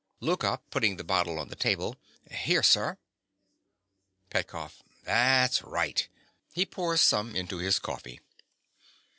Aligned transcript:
LOUKA. 0.19 0.61
(putting 0.71 0.97
the 0.97 1.03
bottle 1.03 1.37
on 1.37 1.49
the 1.49 1.55
table). 1.55 1.95
Here, 2.31 2.63
sir. 2.63 2.97
PETKOFF. 4.31 4.81
That's 5.03 5.61
right. 5.61 6.07
(_He 6.57 6.67
pours 6.67 7.01
some 7.01 7.35
into 7.35 7.59
his 7.59 7.77
coffee. 7.77 8.19